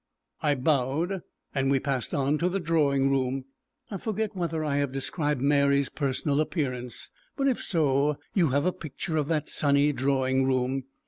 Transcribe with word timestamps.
I 0.41 0.55
bowed, 0.55 1.21
and 1.53 1.69
we 1.69 1.79
passed 1.79 2.11
on 2.11 2.39
to 2.39 2.49
the 2.49 2.59
drawing 2.59 3.11
room. 3.11 3.45
I 3.91 3.97
forget 3.97 4.35
whether 4.35 4.65
I 4.65 4.77
have 4.77 4.91
described 4.91 5.41
Mary's 5.43 5.89
personal 5.89 6.41
appearance, 6.41 7.11
but 7.37 7.47
if 7.47 7.61
so 7.61 8.17
you 8.33 8.47
have 8.49 8.65
a 8.65 8.73
picture 8.73 9.17
of 9.17 9.27
that 9.27 9.47
sunny 9.47 9.93
drawing 9.93 10.43
room. 10.45 10.85